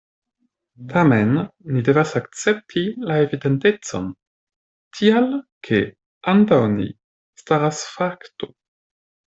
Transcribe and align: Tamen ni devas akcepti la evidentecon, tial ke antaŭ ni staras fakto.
Tamen 0.93 1.35
ni 1.73 1.83
devas 1.89 2.13
akcepti 2.21 2.83
la 3.11 3.19
evidentecon, 3.27 4.09
tial 4.97 5.31
ke 5.69 5.83
antaŭ 6.35 6.63
ni 6.77 6.91
staras 7.45 7.87
fakto. 7.97 8.55